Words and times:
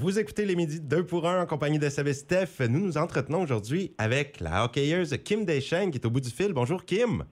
Vous 0.00 0.16
écoutez 0.16 0.44
les 0.44 0.54
midis 0.54 0.78
2 0.78 1.06
pour 1.06 1.26
1 1.26 1.42
en 1.42 1.46
compagnie 1.46 1.80
de 1.80 1.88
Sabé 1.88 2.12
Steph. 2.12 2.60
Nous 2.60 2.78
nous 2.78 2.96
entretenons 2.96 3.42
aujourd'hui 3.42 3.96
avec 3.98 4.38
la 4.38 4.64
hockeyeuse 4.64 5.16
Kim 5.24 5.44
Deschênes 5.44 5.90
qui 5.90 5.98
est 5.98 6.06
au 6.06 6.10
bout 6.10 6.20
du 6.20 6.30
fil. 6.30 6.52
Bonjour 6.52 6.84
Kim. 6.84 7.24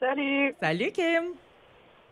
Salut. 0.00 0.52
Salut 0.60 0.90
Kim. 0.90 1.22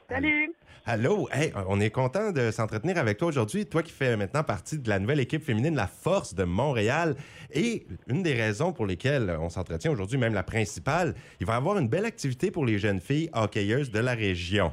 Salut. 0.09 0.55
Allô, 0.87 1.29
hey, 1.33 1.53
on 1.67 1.81
est 1.81 1.91
content 1.91 2.31
de 2.31 2.53
s'entretenir 2.53 2.99
avec 2.99 3.19
toi 3.19 3.27
aujourd'hui. 3.27 3.67
Toi 3.67 3.83
qui 3.83 3.91
fais 3.91 4.17
maintenant 4.17 4.45
partie 4.45 4.79
de 4.79 4.89
la 4.89 5.01
nouvelle 5.01 5.19
équipe 5.19 5.43
féminine 5.43 5.75
La 5.75 5.89
Force 5.89 6.37
de 6.37 6.45
Montréal. 6.45 7.17
Et 7.53 7.85
une 8.07 8.23
des 8.23 8.35
raisons 8.35 8.73
pour 8.73 8.87
lesquelles 8.87 9.37
on 9.41 9.49
s'entretient 9.49 9.91
aujourd'hui, 9.91 10.19
même 10.19 10.35
la 10.35 10.45
principale, 10.45 11.17
il 11.41 11.47
va 11.47 11.55
y 11.55 11.57
avoir 11.57 11.79
une 11.79 11.89
belle 11.89 12.05
activité 12.05 12.53
pour 12.53 12.65
les 12.65 12.79
jeunes 12.79 13.01
filles 13.01 13.29
hockeyeuses 13.33 13.91
de 13.91 13.99
la 13.99 14.15
région. 14.15 14.73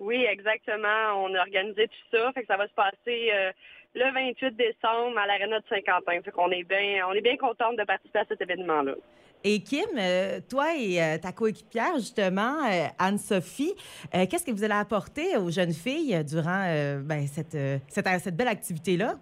Oui, 0.00 0.24
exactement. 0.24 1.12
On 1.16 1.34
a 1.34 1.40
organisé 1.40 1.86
tout 1.86 2.16
ça. 2.16 2.32
Fait 2.32 2.40
que 2.40 2.46
ça 2.46 2.56
va 2.56 2.66
se 2.66 2.74
passer 2.74 3.30
euh, 3.32 3.52
le 3.94 4.12
28 4.12 4.56
décembre 4.56 5.18
à 5.18 5.26
l'Arena 5.26 5.60
de 5.60 5.64
Saint-Quentin. 5.68 6.22
Fait 6.22 6.30
qu'on 6.30 6.50
est 6.50 6.64
bien, 6.64 7.06
on 7.06 7.12
est 7.12 7.20
bien 7.20 7.36
contente 7.36 7.76
de 7.76 7.84
participer 7.84 8.20
à 8.20 8.24
cet 8.24 8.40
événement-là. 8.40 8.94
Et 9.44 9.60
Kim, 9.60 9.86
euh, 9.96 10.40
toi 10.48 10.74
et 10.76 11.02
euh, 11.02 11.18
ta 11.18 11.32
coéquipière, 11.32 11.94
justement, 11.96 12.56
Anne-Sophie, 12.98 13.74
qu'est-ce 14.12 14.44
que 14.44 14.50
vous 14.50 14.64
allez 14.64 14.74
apporter 14.74 15.36
aux 15.36 15.50
jeunes 15.50 15.72
filles 15.72 16.24
durant 16.24 16.98
ben, 17.02 17.26
cette, 17.26 17.56
cette, 17.88 18.06
cette 18.06 18.36
belle 18.36 18.48
activité-là? 18.48 19.14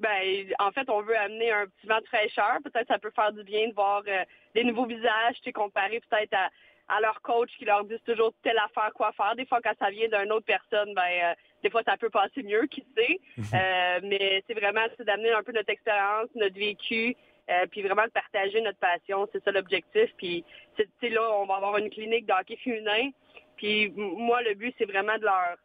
Ben, 0.00 0.46
en 0.58 0.70
fait, 0.72 0.88
on 0.88 1.02
veut 1.02 1.16
amener 1.16 1.52
un 1.52 1.66
petit 1.66 1.86
vent 1.86 2.00
de 2.00 2.06
fraîcheur. 2.06 2.56
Peut-être 2.64 2.88
ça 2.88 2.98
peut 2.98 3.12
faire 3.14 3.32
du 3.32 3.44
bien 3.44 3.68
de 3.68 3.74
voir 3.74 4.02
euh, 4.08 4.24
des 4.54 4.64
nouveaux 4.64 4.86
visages, 4.86 5.36
tu 5.36 5.42
sais, 5.44 5.52
comparé 5.52 6.00
peut-être 6.08 6.32
à, 6.32 6.48
à 6.90 7.00
leur 7.00 7.20
coach 7.22 7.50
qui 7.58 7.64
leur 7.64 7.84
disent 7.84 8.02
toujours 8.04 8.32
telle 8.42 8.58
affaire, 8.58 8.92
quoi 8.94 9.12
faire. 9.12 9.34
Des 9.36 9.46
fois, 9.46 9.60
quand 9.62 9.74
ça 9.78 9.90
vient 9.90 10.08
d'une 10.08 10.32
autre 10.32 10.46
personne, 10.46 10.92
ben, 10.94 11.02
euh, 11.22 11.34
des 11.62 11.70
fois, 11.70 11.82
ça 11.84 11.96
peut 11.96 12.10
passer 12.10 12.42
mieux, 12.42 12.66
qui 12.66 12.84
sait. 12.96 13.20
Euh, 13.54 14.00
mais 14.02 14.42
c'est 14.46 14.54
vraiment 14.54 14.82
c'est 14.96 15.04
d'amener 15.04 15.32
un 15.32 15.42
peu 15.42 15.52
notre 15.52 15.70
expérience, 15.70 16.28
notre 16.34 16.54
vécu, 16.54 17.16
euh, 17.50 17.66
puis 17.70 17.82
vraiment 17.82 18.04
de 18.04 18.10
partager 18.10 18.60
notre 18.60 18.78
passion. 18.78 19.28
C'est 19.32 19.42
ça 19.44 19.50
l'objectif. 19.50 20.10
Puis, 20.16 20.44
c'est 20.76 20.88
tu 21.00 21.08
là, 21.08 21.22
on 21.36 21.46
va 21.46 21.56
avoir 21.56 21.76
une 21.78 21.90
clinique 21.90 22.26
de 22.26 22.32
hockey 22.32 22.56
féminin. 22.56 23.10
Puis, 23.56 23.90
moi, 23.96 24.42
le 24.42 24.54
but, 24.54 24.74
c'est 24.78 24.84
vraiment 24.84 25.16
de 25.18 25.24
leur, 25.24 25.56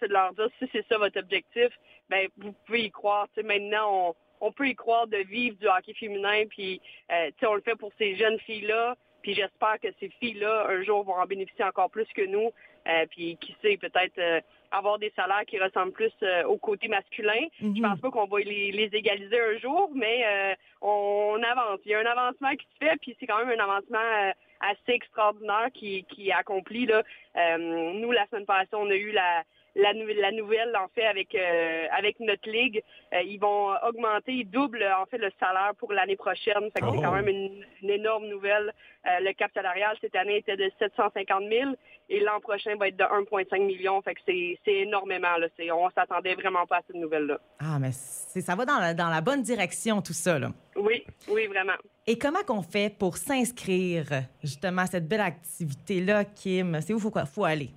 c'est 0.00 0.08
de 0.08 0.12
leur 0.12 0.32
dire 0.34 0.48
si 0.58 0.68
c'est 0.72 0.86
ça 0.88 0.98
votre 0.98 1.18
objectif, 1.18 1.68
ben 2.08 2.28
vous 2.38 2.52
pouvez 2.66 2.84
y 2.84 2.90
croire. 2.90 3.28
Maintenant, 3.42 4.08
on, 4.08 4.14
on 4.40 4.52
peut 4.52 4.68
y 4.68 4.74
croire 4.74 5.06
de 5.06 5.18
vivre 5.18 5.56
du 5.56 5.66
hockey 5.66 5.94
féminin. 5.94 6.44
Puis, 6.48 6.80
euh, 7.10 7.30
on 7.42 7.54
le 7.54 7.62
fait 7.62 7.76
pour 7.76 7.92
ces 7.98 8.16
jeunes 8.16 8.38
filles-là. 8.40 8.96
Puis 9.24 9.34
j'espère 9.34 9.80
que 9.82 9.88
ces 10.00 10.10
filles-là, 10.20 10.66
un 10.68 10.82
jour, 10.82 11.02
vont 11.02 11.14
en 11.14 11.24
bénéficier 11.24 11.64
encore 11.64 11.88
plus 11.88 12.06
que 12.14 12.26
nous. 12.26 12.52
Euh, 12.86 13.06
puis 13.10 13.38
qui 13.40 13.56
sait, 13.62 13.78
peut-être 13.78 14.18
euh, 14.18 14.42
avoir 14.70 14.98
des 14.98 15.10
salaires 15.16 15.46
qui 15.46 15.58
ressemblent 15.58 15.92
plus 15.92 16.12
euh, 16.22 16.44
au 16.44 16.58
côté 16.58 16.86
masculin. 16.88 17.46
Je 17.58 17.80
pense 17.80 17.98
pas 17.98 18.10
qu'on 18.10 18.26
va 18.26 18.40
les, 18.40 18.72
les 18.72 18.90
égaliser 18.92 19.40
un 19.40 19.56
jour, 19.56 19.90
mais 19.94 20.22
euh, 20.26 20.54
on 20.82 21.42
avance. 21.42 21.80
Il 21.86 21.92
y 21.92 21.94
a 21.94 22.00
un 22.00 22.04
avancement 22.04 22.54
qui 22.54 22.66
se 22.66 22.84
fait, 22.84 22.96
puis 23.00 23.16
c'est 23.18 23.26
quand 23.26 23.38
même 23.38 23.58
un 23.58 23.64
avancement 23.64 23.98
euh, 23.98 24.32
assez 24.60 24.92
extraordinaire 24.92 25.68
qui, 25.72 26.04
qui 26.04 26.28
est 26.28 26.34
accompli. 26.34 26.84
Là. 26.84 27.02
Euh, 27.36 27.92
nous, 27.94 28.12
la 28.12 28.26
semaine 28.26 28.44
passée, 28.44 28.74
on 28.74 28.90
a 28.90 28.94
eu 28.94 29.12
la, 29.12 29.44
la, 29.76 29.92
nou- 29.94 30.06
la 30.16 30.30
nouvelle, 30.32 30.74
en 30.76 30.88
fait, 30.94 31.04
avec 31.04 31.34
euh, 31.34 31.86
avec 31.96 32.20
notre 32.20 32.48
ligue. 32.48 32.82
Euh, 33.12 33.22
ils 33.22 33.38
vont 33.38 33.70
augmenter, 33.86 34.32
ils 34.32 34.50
doublent, 34.50 34.86
en 35.00 35.06
fait, 35.06 35.18
le 35.18 35.30
salaire 35.40 35.72
pour 35.78 35.92
l'année 35.92 36.16
prochaine. 36.16 36.70
Fait 36.74 36.80
que 36.80 36.86
Oh. 36.86 36.92
c'est 36.94 37.02
quand 37.02 37.12
même 37.12 37.28
une, 37.28 37.64
une 37.82 37.90
énorme 37.90 38.26
nouvelle. 38.28 38.72
Euh, 39.06 39.20
le 39.20 39.32
cap 39.34 39.50
salarial, 39.52 39.96
cette 40.00 40.16
année, 40.16 40.38
était 40.38 40.56
de 40.56 40.70
750 40.78 41.42
000 41.50 41.70
et 42.08 42.20
l'an 42.20 42.40
prochain 42.40 42.74
va 42.76 42.88
être 42.88 42.96
de 42.96 43.04
1,5 43.04 43.58
million. 43.66 44.00
Fait 44.02 44.14
que 44.14 44.20
c'est 44.26 44.58
c'est 44.64 44.74
énormément. 44.74 45.36
Là. 45.38 45.48
C'est- 45.56 45.70
On 45.70 45.90
s'attendait 45.90 46.34
vraiment 46.34 46.66
pas 46.66 46.76
à 46.78 46.80
cette 46.86 46.96
nouvelle-là. 46.96 47.38
Ah, 47.58 47.78
mais 47.80 47.90
c'est, 47.92 48.40
ça 48.40 48.54
va 48.54 48.64
dans 48.64 48.78
la, 48.78 48.94
dans 48.94 49.08
la 49.10 49.20
bonne 49.20 49.42
direction, 49.42 50.00
tout 50.02 50.12
ça. 50.12 50.38
Là. 50.38 50.48
Oui, 50.76 51.04
oui, 51.28 51.46
vraiment. 51.46 51.74
Et 52.06 52.16
comment 52.18 52.42
qu'on 52.46 52.62
fait 52.62 52.94
pour 52.96 53.16
s'inscrire 53.16 54.04
justement 54.42 54.82
à 54.82 54.86
cette 54.86 55.08
belle 55.08 55.20
activité-là, 55.20 56.24
Kim? 56.24 56.80
C'est 56.80 56.92
où 56.94 56.98
faut, 56.98 57.10
quoi- 57.10 57.26
faut 57.26 57.44
aller? 57.44 57.70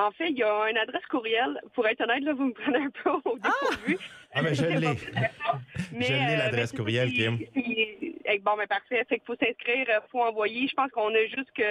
En 0.00 0.10
fait, 0.12 0.30
il 0.30 0.38
y 0.38 0.42
a 0.42 0.70
une 0.70 0.78
adresse 0.78 1.04
courriel. 1.10 1.60
Pour 1.74 1.86
être 1.86 2.00
honnête, 2.00 2.22
là, 2.22 2.32
vous 2.32 2.46
me 2.46 2.54
prenez 2.54 2.78
un 2.78 2.90
peu 2.90 3.10
au 3.10 3.36
dépourvu. 3.36 3.98
Ah, 4.32 4.40
mais 4.40 4.54
je 4.54 4.64
l'ai. 4.64 4.96
Mais, 5.92 6.04
Je 6.06 6.12
l'ai, 6.12 6.34
euh, 6.34 6.38
l'adresse 6.38 6.72
courriel, 6.72 7.12
Kim. 7.12 7.38
Bon, 8.42 8.56
mais 8.56 8.66
parfait. 8.66 9.04
Fait 9.08 9.18
qu'il 9.18 9.26
faut 9.26 9.34
s'inscrire, 9.34 9.86
euh, 9.90 10.00
faut 10.10 10.22
envoyer. 10.22 10.68
Je 10.68 10.74
pense 10.74 10.90
qu'on 10.92 11.14
a 11.14 11.26
jusque 11.26 11.62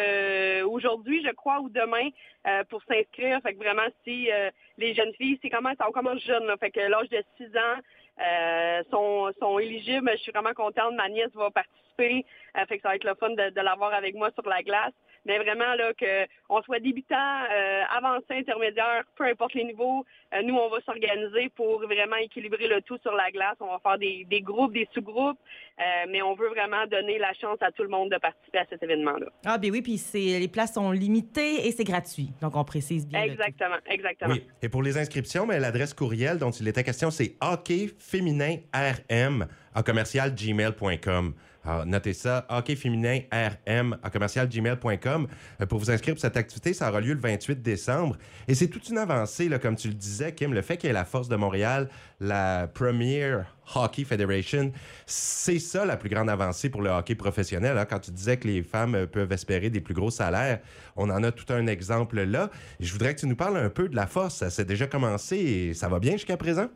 aujourd'hui, 0.68 1.24
je 1.26 1.32
crois, 1.32 1.60
ou 1.60 1.70
demain, 1.70 2.10
euh, 2.48 2.64
pour 2.70 2.84
s'inscrire. 2.84 3.40
Fait 3.42 3.54
que 3.54 3.58
vraiment, 3.58 3.88
si 4.04 4.30
euh, 4.32 4.52
les 4.78 4.94
jeunes 4.94 5.14
filles, 5.14 5.40
c'est 5.42 5.50
comment 5.50 5.72
on 5.88 5.92
commence 5.92 6.22
jeune, 6.22 6.46
là. 6.46 6.56
Fait 6.58 6.70
que 6.70 6.82
l'âge 6.82 7.10
de 7.10 7.24
6 7.38 7.46
ans 7.58 7.80
euh, 8.22 8.84
sont, 8.92 9.32
sont 9.40 9.58
éligibles. 9.58 10.12
Je 10.14 10.18
suis 10.18 10.32
vraiment 10.32 10.54
contente. 10.54 10.94
Ma 10.94 11.10
nièce 11.10 11.32
va 11.34 11.50
participer. 11.50 12.26
Euh, 12.58 12.66
fait 12.68 12.78
que 12.78 12.84
ça 12.84 12.90
va 12.90 12.96
être 12.96 13.06
le 13.06 13.16
fun 13.16 13.30
de, 13.32 13.50
de 13.50 13.62
l'avoir 13.62 13.94
avec 13.94 14.14
moi 14.14 14.30
sur 14.32 14.48
la 14.48 14.62
glace. 14.62 14.94
Mais 15.26 15.38
vraiment, 15.38 15.74
là, 15.76 15.94
que 15.94 16.26
on 16.50 16.62
soit 16.62 16.80
débutant, 16.80 17.16
euh, 17.16 17.82
avancé, 17.96 18.26
intermédiaire, 18.32 19.04
peu 19.16 19.26
importe 19.26 19.54
les 19.54 19.64
niveaux, 19.64 20.06
euh, 20.34 20.42
nous, 20.44 20.56
on 20.56 20.70
va 20.70 20.80
s'organiser 20.82 21.50
pour 21.56 21.82
vraiment 21.82 22.18
équilibrer 22.18 22.68
le 22.68 22.82
tout 22.82 22.98
sur 23.02 23.14
la 23.14 23.32
glace. 23.32 23.56
On 23.60 23.68
va 23.68 23.80
faire 23.80 23.98
des, 23.98 24.26
des 24.30 24.42
groupes, 24.42 24.74
des 24.74 24.88
sous-groupes, 24.94 25.40
euh, 25.80 26.06
mais 26.10 26.22
on 26.22 26.36
veut 26.36 26.50
vraiment 26.50 26.86
donner 26.88 27.18
la 27.18 27.34
chance 27.34 27.58
à 27.62 27.72
tout 27.72 27.84
le 27.84 27.90
monde 27.90 28.12
de 28.12 28.18
participer 28.18 28.60
à 28.60 28.66
cet 28.70 28.84
événement-là. 28.84 29.28
Ah, 29.46 29.58
ben 29.58 29.72
oui, 29.72 29.82
puis 29.82 29.98
c'est, 29.98 30.40
les 30.40 30.48
places 30.48 30.74
sont 30.74 30.92
limitées 30.92 31.68
et 31.68 31.72
c'est 31.72 31.84
gratuit. 31.84 32.30
Donc, 32.42 32.56
on 32.56 32.64
précise 32.64 33.08
bien. 33.08 33.22
le 33.22 33.28
tout. 33.28 33.34
Exactement, 33.34 33.78
exactement. 33.88 34.34
Oui. 34.34 34.44
Et 34.62 34.70
pour 34.70 34.84
les 34.84 34.98
inscriptions, 34.98 35.46
mais 35.46 35.60
l'adresse 35.60 35.94
courriel 35.94 36.38
dont 36.38 36.52
il 36.52 36.68
était 36.68 36.84
question, 36.84 37.12
c'est 37.12 37.36
hockeyfémininrm 37.42 39.48
à 39.80 39.84
commercialgmail.com. 39.84 41.34
Alors, 41.66 41.86
notez 41.86 42.14
ça, 42.14 42.46
hockeyfémininrm 42.50 43.98
à 44.02 44.10
commercialgmail.com. 44.10 45.28
Euh, 45.62 45.66
Pour 45.66 45.80
vous 45.80 45.92
inscrire 45.92 46.16
pour 46.16 46.22
cette 46.22 46.38
activité, 46.38 46.74
ça 46.74 46.90
aura 46.90 47.02
lieu 47.02 47.14
le 47.14 47.20
28 47.20 47.62
décembre. 47.62 48.18
Et 48.48 48.56
c'est 48.56 48.68
toute 48.68 48.88
une 48.90 48.98
avancée, 48.98 49.50
là, 49.50 49.60
comme 49.60 49.76
tu 49.76 49.90
le 49.90 49.94
disais, 49.94 50.34
Kim, 50.34 50.54
le 50.54 50.62
fait 50.62 50.78
qu'il 50.78 50.88
y 50.88 50.90
ait 50.92 50.94
la 50.94 51.06
Force 51.06 51.28
de 51.28 51.36
Montréal, 51.36 51.90
la 52.22 52.68
Premier 52.74 53.40
Hockey 53.76 54.04
Federation, 54.06 54.72
c'est 55.06 55.60
ça 55.60 55.86
la 55.86 55.98
plus 55.98 56.10
grande 56.10 56.30
avancée 56.30 56.70
pour 56.70 56.82
le 56.82 56.90
hockey 56.90 57.16
professionnel. 57.16 57.78
hein. 57.78 57.86
Quand 57.86 58.00
tu 58.00 58.12
disais 58.12 58.38
que 58.38 58.48
les 58.48 58.64
femmes 58.64 58.96
euh, 58.96 59.06
peuvent 59.06 59.32
espérer 59.32 59.70
des 59.70 59.82
plus 59.82 59.94
gros 59.94 60.12
salaires, 60.12 60.60
on 60.96 61.10
en 61.10 61.24
a 61.24 61.32
tout 61.32 61.52
un 61.54 61.68
exemple 61.68 62.22
là. 62.22 62.50
Je 62.80 62.92
voudrais 62.92 63.14
que 63.16 63.20
tu 63.20 63.28
nous 63.28 63.36
parles 63.36 63.58
un 63.58 63.70
peu 63.70 63.88
de 63.90 63.96
la 63.96 64.08
Force. 64.08 64.36
Ça 64.36 64.50
s'est 64.50 64.66
déjà 64.66 64.88
commencé 64.88 65.38
et 65.38 65.74
ça 65.74 65.88
va 65.90 66.00
bien 66.00 66.14
jusqu'à 66.14 66.38
présent? 66.38 66.68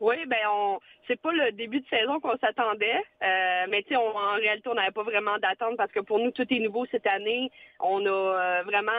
Oui, 0.00 0.16
ben 0.26 0.38
on 0.50 0.78
c'est 1.06 1.20
pas 1.20 1.32
le 1.32 1.52
début 1.52 1.80
de 1.80 1.86
saison 1.86 2.20
qu'on 2.20 2.36
s'attendait, 2.38 3.02
euh, 3.22 3.66
mais 3.68 3.82
tu 3.82 3.90
sais, 3.90 3.96
en 3.96 4.34
réalité, 4.34 4.68
on 4.68 4.74
n'avait 4.74 4.90
pas 4.90 5.04
vraiment 5.04 5.38
d'attente 5.38 5.76
parce 5.76 5.92
que 5.92 6.00
pour 6.00 6.18
nous, 6.18 6.32
tout 6.32 6.46
est 6.52 6.58
nouveau 6.58 6.84
cette 6.86 7.06
année. 7.06 7.50
On 7.80 8.04
a 8.04 8.10
euh, 8.10 8.62
vraiment, 8.64 8.92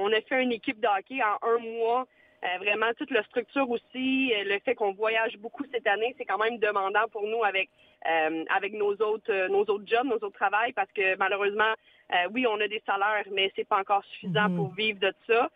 on 0.00 0.12
a 0.12 0.20
fait 0.22 0.42
une 0.42 0.52
équipe 0.52 0.80
de 0.80 0.88
hockey 0.88 1.20
en 1.22 1.46
un 1.46 1.58
mois. 1.58 2.06
Euh, 2.42 2.58
vraiment, 2.58 2.86
toute 2.96 3.10
la 3.10 3.22
structure 3.24 3.68
aussi, 3.68 4.32
euh, 4.32 4.44
le 4.44 4.58
fait 4.60 4.74
qu'on 4.74 4.92
voyage 4.92 5.36
beaucoup 5.36 5.64
cette 5.70 5.86
année, 5.86 6.14
c'est 6.16 6.24
quand 6.24 6.38
même 6.38 6.56
demandant 6.58 7.06
pour 7.12 7.26
nous 7.26 7.44
avec 7.44 7.68
euh, 8.08 8.44
avec 8.56 8.72
nos 8.72 8.92
autres 8.94 9.30
euh, 9.30 9.48
nos 9.48 9.60
autres 9.60 9.84
jobs, 9.86 10.06
nos 10.06 10.14
autres 10.14 10.38
travails, 10.38 10.72
parce 10.72 10.90
que 10.92 11.16
malheureusement, 11.18 11.74
euh, 12.12 12.28
oui, 12.32 12.46
on 12.46 12.60
a 12.60 12.68
des 12.68 12.82
salaires, 12.86 13.24
mais 13.32 13.52
c'est 13.56 13.66
pas 13.68 13.78
encore 13.78 14.04
suffisant 14.04 14.48
Mhm. 14.48 14.56
pour 14.56 14.74
vivre 14.74 14.98
de 15.00 15.12
ça. 15.26 15.48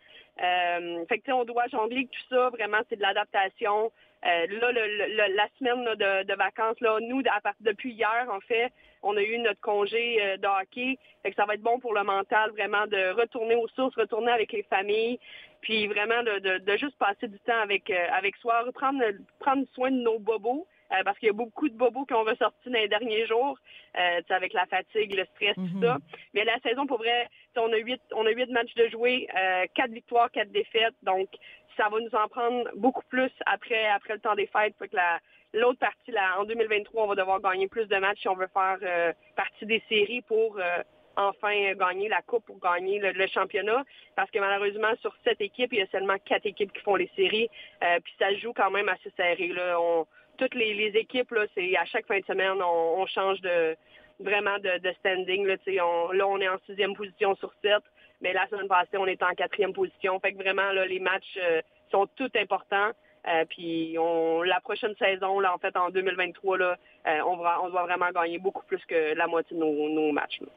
Euh, 0.43 1.05
fait 1.07 1.19
que 1.19 1.31
on 1.33 1.45
doit 1.45 1.67
jongler 1.69 1.97
avec 1.99 2.11
tout 2.11 2.27
ça. 2.35 2.49
Vraiment, 2.51 2.79
c'est 2.89 2.97
de 2.97 3.03
l'adaptation. 3.03 3.93
Euh, 4.27 4.47
là, 4.49 4.73
le- 4.73 4.97
le- 4.99 5.17
le- 5.17 5.35
la 5.37 5.47
semaine 5.59 5.85
là, 5.85 5.95
de, 5.97 6.27
de 6.27 6.35
vacances, 6.35 6.81
là, 6.81 6.99
nous, 7.01 7.23
à 7.31 7.41
part- 7.41 7.53
depuis 7.61 7.93
hier, 7.93 8.27
en 8.31 8.41
fait, 8.41 8.73
on 9.03 9.17
a 9.17 9.23
eu 9.23 9.39
notre 9.39 9.61
congé 9.61 10.17
euh, 10.23 10.37
de 10.39 10.47
hockey. 10.47 10.99
Fait 11.23 11.31
que 11.31 11.37
ça 11.37 11.45
va 11.45 11.55
être 11.55 11.61
bon 11.63 11.79
pour 11.79 11.95
le 11.95 12.03
mental, 12.03 12.51
vraiment, 12.51 12.87
de 12.87 13.11
retourner 13.21 13.55
aux 13.55 13.69
sources, 13.69 13.95
retourner 13.97 14.33
avec 14.33 14.51
les 14.53 14.63
familles, 14.65 15.19
puis 15.61 15.87
vraiment 15.87 16.23
de, 16.23 16.39
de, 16.39 16.59
de 16.59 16.77
juste 16.79 16.97
passer 16.99 17.29
du 17.29 17.39
temps 17.41 17.61
avec 17.61 17.91
euh, 17.91 18.07
avec 18.13 18.35
soi, 18.37 18.63
reprendre 18.63 19.03
prendre 19.41 19.65
soin 19.75 19.91
de 19.91 19.97
nos 19.99 20.19
bobos. 20.19 20.67
Euh, 20.93 21.03
parce 21.05 21.19
qu'il 21.19 21.27
y 21.27 21.31
a 21.31 21.35
beaucoup 21.35 21.69
de 21.69 21.75
bobos 21.77 22.05
qui 22.07 22.15
ont 22.15 22.25
ressorti 22.25 22.71
dans 22.71 22.79
les 22.79 22.89
derniers 22.89 23.27
jours, 23.27 23.59
euh, 23.99 24.19
tu 24.19 24.27
sais, 24.29 24.35
avec 24.35 24.53
la 24.53 24.67
fatigue, 24.67 25.15
le 25.15 25.25
stress, 25.35 25.57
Mhm. 25.57 25.69
tout 25.73 25.87
ça. 25.87 25.97
Mais 26.35 26.45
la 26.45 26.59
saison, 26.61 26.87
pour 26.87 26.99
vrai, 26.99 27.29
on 27.57 27.73
a 27.73 27.77
huit, 27.77 28.01
on 28.13 28.27
a 28.27 28.31
huit 28.31 28.51
matchs 28.51 28.75
de 28.75 28.89
jouer, 28.89 29.29
euh, 29.37 29.65
quatre 29.75 29.91
victoires, 29.93 30.31
quatre 30.31 30.51
défaites. 30.51 30.95
Donc, 31.03 31.29
ça 31.77 31.89
va 31.89 31.99
nous 32.01 32.15
en 32.15 32.29
prendre 32.29 32.69
beaucoup 32.77 33.05
plus 33.09 33.31
après, 33.47 33.87
après 33.89 34.15
le 34.15 34.21
temps 34.21 34.35
des 34.35 34.47
fêtes. 34.47 34.75
Fait 34.79 34.89
que 34.89 34.97
la, 34.97 35.19
l'autre 35.53 35.79
partie, 35.79 36.11
là, 36.13 36.39
en 36.39 36.45
2023, 36.45 37.05
on 37.05 37.07
va 37.09 37.15
devoir 37.15 37.41
gagner 37.41 37.69
plus 37.69 37.87
de 37.87 37.97
matchs 37.97 38.21
si 38.21 38.29
on 38.29 38.35
veut 38.37 38.49
faire 38.53 38.79
euh, 38.83 39.13
partie 39.37 39.67
des 39.67 39.83
séries 39.89 40.23
pour 40.23 40.59
euh, 40.59 40.83
enfin 41.17 41.73
gagner 41.75 42.09
la 42.09 42.23
coupe, 42.23 42.45
pour 42.47 42.59
gagner 42.59 42.99
le, 42.99 43.13
le 43.13 43.27
championnat. 43.29 43.85
Parce 44.17 44.31
que 44.31 44.39
malheureusement, 44.39 44.93
sur 45.01 45.15
cette 45.25 45.41
équipe, 45.41 45.73
il 45.73 45.79
y 45.79 45.83
a 45.83 45.87
seulement 45.87 46.17
quatre 46.25 46.47
équipes 46.47 46.73
qui 46.73 46.83
font 46.83 46.97
les 46.97 47.11
séries. 47.17 47.49
Euh, 47.83 47.99
puis 48.03 48.13
ça 48.19 48.31
se 48.31 48.39
joue 48.39 48.53
quand 48.53 48.71
même 48.71 48.89
assez 48.89 49.11
serré. 49.17 49.49
Là. 49.49 49.81
On, 49.81 50.07
toutes 50.37 50.55
les, 50.55 50.75
les 50.75 50.99
équipes, 50.99 51.31
là, 51.33 51.47
c'est 51.55 51.77
à 51.77 51.85
chaque 51.85 52.07
fin 52.07 52.19
de 52.19 52.25
semaine, 52.25 52.61
on, 52.63 53.03
on 53.03 53.07
change 53.07 53.41
de 53.41 53.77
vraiment 54.21 54.59
de, 54.59 54.79
de 54.79 54.95
standing. 55.01 55.47
Là, 55.47 55.57
tu 55.59 55.73
sais, 55.75 55.81
on, 55.81 56.13
là, 56.13 56.27
on 56.27 56.39
est 56.41 56.49
en 56.49 56.59
sixième 56.67 56.95
position 56.95 57.35
sur 57.37 57.53
sept, 57.63 57.83
mais 58.21 58.33
la 58.33 58.47
semaine 58.49 58.69
passée, 58.69 58.97
on 58.97 59.07
était 59.07 59.25
en 59.25 59.35
quatrième 59.35 59.73
position. 59.73 60.19
Fait 60.21 60.33
que 60.33 60.39
vraiment, 60.43 60.71
là, 60.73 60.87
les 60.87 61.01
matchs 61.01 61.39
euh, 61.39 61.61
sont 61.91 62.07
tout 62.17 62.31
importants. 62.37 62.91
Euh, 63.27 63.45
puis 63.49 63.97
on, 63.99 64.43
la 64.43 64.61
prochaine 64.61 64.95
saison, 64.99 65.41
là, 65.41 65.55
en 65.55 65.59
fait, 65.59 65.75
en 65.77 65.91
2023, 65.91 66.59
là, 66.59 66.77
euh, 67.07 67.19
on, 67.27 67.37
va, 67.39 67.61
on 67.63 67.71
doit 67.71 67.85
vraiment 67.85 68.11
gagner 68.15 68.39
beaucoup 68.39 68.65
plus 68.67 68.81
que 68.87 69.15
la 69.15 69.27
moitié 69.27 69.57
de 69.57 69.61
nos, 69.63 69.89
nos 69.89 70.13
matchs. 70.13 70.41
là. 70.41 70.49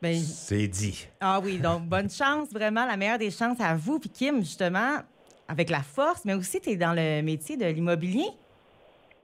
Ben, 0.00 0.14
C'est 0.14 0.66
dit. 0.66 1.06
ah 1.20 1.40
oui, 1.44 1.58
donc 1.58 1.82
bonne 1.82 2.08
chance, 2.08 2.50
vraiment, 2.52 2.86
la 2.86 2.96
meilleure 2.96 3.18
des 3.18 3.30
chances 3.30 3.60
à 3.60 3.74
vous. 3.76 3.98
Puis 3.98 4.08
Kim, 4.08 4.38
justement, 4.38 4.96
avec 5.46 5.68
la 5.68 5.82
force, 5.82 6.24
mais 6.24 6.32
aussi, 6.32 6.58
tu 6.58 6.70
es 6.70 6.76
dans 6.76 6.94
le 6.94 7.20
métier 7.20 7.58
de 7.58 7.66
l'immobilier. 7.66 8.24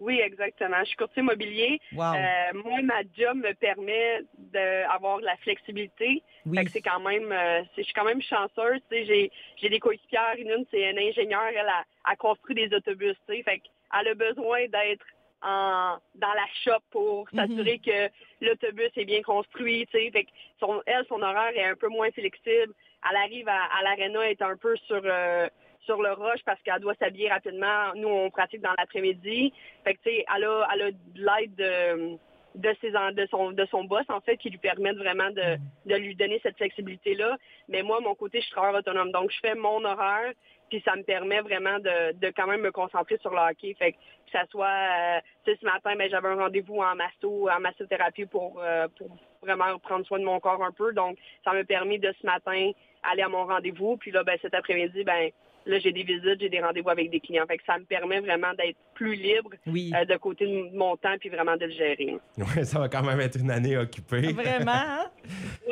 Oui, 0.00 0.20
exactement. 0.20 0.78
Je 0.80 0.84
suis 0.86 0.96
courtier 0.96 1.22
immobilier. 1.22 1.80
Wow. 1.92 2.14
Euh, 2.14 2.52
moi, 2.64 2.82
ma 2.82 3.00
job 3.16 3.36
me 3.38 3.52
permet 3.54 4.20
d'avoir 4.38 5.18
de 5.20 5.24
la 5.24 5.36
flexibilité. 5.38 6.22
oui. 6.46 6.58
Fait 6.58 6.64
que 6.64 6.70
c'est 6.70 6.82
quand 6.82 7.00
même, 7.00 7.32
euh, 7.32 7.62
je 7.76 7.82
suis 7.82 7.92
quand 7.94 8.04
même 8.04 8.22
chanceuse. 8.22 8.80
J'ai, 8.90 9.30
j'ai 9.56 9.68
des 9.68 9.78
coéquipières. 9.78 10.34
Une, 10.38 10.64
c'est 10.70 10.90
une 10.90 10.98
ingénieure. 10.98 11.42
Elle 11.54 11.68
a, 11.68 11.84
a 12.04 12.16
construit 12.16 12.54
des 12.54 12.74
autobus. 12.74 13.16
Fait 13.26 13.42
qu'elle 13.44 14.08
a 14.08 14.14
besoin 14.14 14.66
d'être 14.68 15.04
en, 15.42 15.96
dans 16.14 16.32
la 16.34 16.46
shop 16.64 16.80
pour 16.90 17.28
Mhm. 17.32 17.38
s'assurer 17.48 17.78
que 17.78 18.08
l'autobus 18.44 18.90
est 18.96 19.04
bien 19.04 19.22
construit. 19.22 19.86
tu 19.86 19.98
sais. 19.98 20.10
Fait 20.10 20.24
que 20.24 20.30
son, 20.60 20.82
elle, 20.86 21.04
son 21.08 21.22
horaire 21.22 21.52
est 21.56 21.64
un 21.64 21.74
peu 21.76 21.88
moins 21.88 22.10
flexible. 22.10 22.72
Elle 23.08 23.16
arrive 23.16 23.48
à, 23.48 23.64
à 23.78 23.82
l'aréna, 23.82 24.28
est 24.30 24.42
un 24.42 24.56
peu 24.56 24.76
sur 24.86 25.00
euh, 25.04 25.48
sur 25.86 26.02
le 26.02 26.12
rush 26.12 26.40
parce 26.44 26.60
qu'elle 26.62 26.80
doit 26.80 26.94
s'habiller 26.96 27.30
rapidement. 27.30 27.94
Nous, 27.94 28.08
on 28.08 28.30
pratique 28.30 28.60
dans 28.60 28.74
l'après-midi. 28.76 29.52
Fait 29.84 29.94
que, 29.94 30.00
tu 30.02 30.10
sais, 30.10 30.24
elle 30.36 30.44
a, 30.44 30.68
elle 30.74 30.82
a 30.82 30.90
de 30.90 30.98
l'aide 31.14 31.54
de, 31.54 32.18
de, 32.56 32.76
ses, 32.80 32.90
de, 32.90 33.26
son, 33.30 33.52
de 33.52 33.64
son 33.66 33.84
boss, 33.84 34.04
en 34.08 34.20
fait, 34.20 34.36
qui 34.36 34.50
lui 34.50 34.58
permettent 34.58 34.98
vraiment 34.98 35.30
de, 35.30 35.56
de 35.86 35.94
lui 35.94 36.14
donner 36.14 36.40
cette 36.42 36.56
flexibilité-là. 36.56 37.36
Mais 37.68 37.82
moi, 37.82 38.00
mon 38.00 38.14
côté, 38.14 38.40
je 38.40 38.44
suis 38.44 38.52
travailleur 38.52 38.80
autonome. 38.80 39.12
Donc, 39.12 39.30
je 39.30 39.38
fais 39.40 39.54
mon 39.54 39.84
horaire, 39.84 40.32
puis 40.68 40.82
ça 40.84 40.96
me 40.96 41.02
permet 41.02 41.40
vraiment 41.40 41.78
de, 41.78 42.12
de 42.18 42.28
quand 42.36 42.46
même 42.46 42.60
me 42.60 42.72
concentrer 42.72 43.18
sur 43.18 43.30
le 43.30 43.38
hockey. 43.38 43.74
Fait 43.78 43.92
que, 43.92 43.98
ça 44.32 44.44
soit, 44.50 44.66
euh, 44.66 45.20
ce 45.46 45.64
matin, 45.64 45.94
ben, 45.96 46.10
j'avais 46.10 46.28
un 46.28 46.36
rendez-vous 46.36 46.80
en 46.80 46.96
masto, 46.96 47.48
en 47.48 47.60
massothérapie 47.60 48.26
pour, 48.26 48.60
euh, 48.60 48.88
pour 48.98 49.08
vraiment 49.40 49.78
prendre 49.78 50.04
soin 50.04 50.18
de 50.18 50.24
mon 50.24 50.40
corps 50.40 50.62
un 50.62 50.72
peu. 50.72 50.92
Donc, 50.92 51.16
ça 51.44 51.52
m'a 51.52 51.62
permis 51.62 52.00
de 52.00 52.12
ce 52.20 52.26
matin 52.26 52.72
aller 53.08 53.22
à 53.22 53.28
mon 53.28 53.46
rendez-vous. 53.46 53.96
Puis 53.98 54.10
là, 54.10 54.24
ben, 54.24 54.36
cet 54.42 54.54
après-midi, 54.54 55.04
ben, 55.04 55.30
là, 55.66 55.78
j'ai 55.78 55.92
des 55.92 56.02
visites, 56.02 56.40
j'ai 56.40 56.48
des 56.48 56.60
rendez-vous 56.60 56.88
avec 56.90 57.10
des 57.10 57.20
clients. 57.20 57.44
Fait 57.46 57.58
que 57.58 57.64
ça 57.66 57.78
me 57.78 57.84
permet 57.84 58.20
vraiment 58.20 58.52
d'être 58.54 58.76
plus 58.94 59.14
libre 59.14 59.50
Oui. 59.66 59.92
euh, 59.94 60.04
de 60.04 60.16
côté 60.16 60.46
de 60.46 60.76
mon 60.76 60.96
temps 60.96 61.16
puis 61.20 61.28
vraiment 61.28 61.56
de 61.56 61.66
le 61.66 61.72
gérer. 61.72 62.16
Ouais, 62.38 62.64
ça 62.64 62.78
va 62.78 62.88
quand 62.88 63.02
même 63.02 63.20
être 63.20 63.38
une 63.38 63.50
année 63.50 63.76
occupée. 63.76 64.32
Vraiment, 64.32 64.72
hein? 64.72 65.10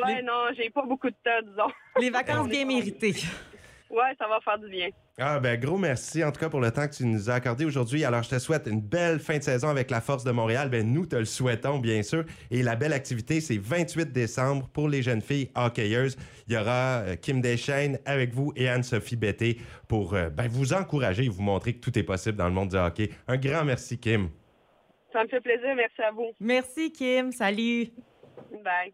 Ouais, 0.03 0.17
Les- 0.17 0.21
non, 0.23 0.47
j'ai 0.55 0.69
pas 0.69 0.83
beaucoup 0.85 1.09
de 1.09 1.15
temps, 1.23 1.41
disons. 1.43 1.71
Les 1.99 2.09
vacances 2.09 2.47
bien 2.49 2.65
méritées. 2.65 3.13
Ouais, 3.89 4.15
ça 4.19 4.27
va 4.27 4.39
faire 4.41 4.57
du 4.59 4.67
bien. 4.67 4.89
Ah 5.17 5.39
ben 5.39 5.57
gros 5.59 5.77
merci 5.77 6.23
en 6.23 6.31
tout 6.31 6.39
cas 6.39 6.49
pour 6.49 6.59
le 6.59 6.71
temps 6.71 6.87
que 6.87 6.93
tu 6.93 7.05
nous 7.05 7.29
as 7.29 7.35
accordé 7.35 7.63
aujourd'hui. 7.65 8.03
Alors 8.03 8.23
je 8.23 8.31
te 8.31 8.39
souhaite 8.39 8.67
une 8.67 8.81
belle 8.81 9.19
fin 9.19 9.37
de 9.37 9.43
saison 9.43 9.69
avec 9.69 9.89
la 9.89 10.01
Force 10.01 10.23
de 10.23 10.31
Montréal. 10.31 10.69
Ben 10.69 10.91
nous 10.91 11.05
te 11.05 11.15
le 11.15 11.25
souhaitons 11.25 11.79
bien 11.79 12.03
sûr. 12.03 12.25
Et 12.51 12.63
la 12.63 12.75
belle 12.75 12.93
activité 12.93 13.39
c'est 13.39 13.57
28 13.57 14.11
décembre 14.11 14.67
pour 14.69 14.89
les 14.89 15.01
jeunes 15.01 15.21
filles 15.21 15.51
hockeyeuses. 15.55 16.17
Il 16.47 16.53
y 16.53 16.57
aura 16.57 17.03
euh, 17.05 17.15
Kim 17.15 17.41
Deschaines 17.41 17.99
avec 18.05 18.33
vous 18.33 18.51
et 18.55 18.67
Anne-Sophie 18.67 19.15
Betté 19.15 19.57
pour 19.87 20.15
euh, 20.15 20.29
ben, 20.29 20.47
vous 20.47 20.73
encourager 20.73 21.25
et 21.25 21.29
vous 21.29 21.43
montrer 21.43 21.73
que 21.73 21.79
tout 21.79 21.97
est 21.97 22.03
possible 22.03 22.37
dans 22.37 22.47
le 22.47 22.53
monde 22.53 22.69
du 22.69 22.77
hockey. 22.77 23.09
Un 23.27 23.37
grand 23.37 23.63
merci 23.63 23.97
Kim. 23.99 24.29
Ça 25.15 25.23
me 25.23 25.29
fait 25.29 25.39
plaisir. 25.39 25.73
Merci 25.77 26.01
à 26.01 26.11
vous. 26.11 26.31
Merci, 26.41 26.91
Kim. 26.91 27.31
Salut. 27.31 27.87
Bye. 28.51 28.93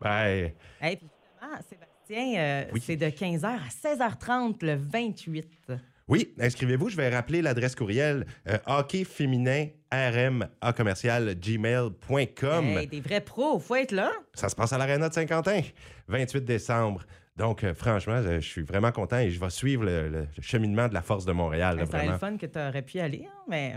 Bye. 0.00 0.54
Et 0.80 0.96
puis, 0.96 1.10
justement, 1.10 1.60
Sébastien, 1.68 1.97
euh, 2.16 2.64
Oui. 2.72 2.82
c'est 2.84 2.96
de 2.96 3.06
15h 3.06 3.44
à 3.46 3.94
16h30 3.94 4.64
le 4.64 4.76
28. 4.76 5.72
Oui, 6.08 6.32
inscrivez-vous. 6.40 6.88
Je 6.88 6.96
vais 6.96 7.10
rappeler 7.10 7.42
l'adresse 7.42 7.74
courriel 7.74 8.24
euh, 8.48 8.56
hockeyféminin 8.66 9.66
rm 9.92 10.48
à 10.60 10.72
commercial 10.72 11.34
gmail.com. 11.38 12.64
Hey, 12.64 12.86
des 12.86 13.00
vrais 13.00 13.20
pros, 13.20 13.58
faut 13.58 13.74
être 13.76 13.92
là. 13.92 14.10
Ça 14.34 14.48
se 14.48 14.56
passe 14.56 14.72
à 14.72 14.78
l'Arena 14.78 15.08
de 15.08 15.14
Saint-Quentin, 15.14 15.60
28 16.08 16.44
décembre. 16.44 17.02
Donc, 17.36 17.62
euh, 17.62 17.74
franchement, 17.74 18.20
je 18.22 18.40
suis 18.40 18.62
vraiment 18.62 18.90
content 18.90 19.18
et 19.18 19.30
je 19.30 19.38
vais 19.38 19.50
suivre 19.50 19.84
le, 19.84 20.08
le 20.08 20.26
cheminement 20.40 20.88
de 20.88 20.94
la 20.94 21.02
Force 21.02 21.24
de 21.24 21.32
Montréal. 21.32 21.78
vraiment. 21.84 22.12
le 22.12 22.18
fun 22.18 22.36
que 22.36 22.46
tu 22.46 22.58
aurais 22.58 22.82
pu 22.82 22.98
aller, 23.00 23.26
hein, 23.28 23.44
mais. 23.48 23.74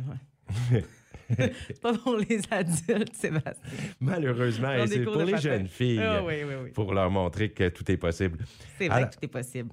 c'est 1.38 1.82
pas 1.82 1.94
pour 1.94 2.18
les 2.18 2.40
adultes, 2.52 3.14
Sébastien. 3.16 3.54
Malheureusement, 4.00 4.70
c'est 4.88 5.04
pour 5.04 5.18
les 5.24 5.38
jeunes 5.38 5.68
filles, 5.68 6.00
Ah 6.02 6.24
oui, 6.24 6.36
oui, 6.48 6.54
oui. 6.64 6.70
pour 6.72 6.94
leur 6.94 7.10
montrer 7.12 7.50
que 7.50 7.70
tout 7.70 7.90
est 7.92 7.98
possible. 7.98 8.40
C'est 8.78 8.88
vrai 8.88 8.98
Alors- 8.98 9.10
que 9.10 9.16
tout 9.16 9.26
est 9.26 9.28
possible. 9.28 9.70